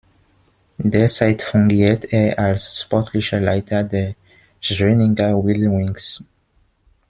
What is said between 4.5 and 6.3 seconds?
Schwenninger Wild Wings.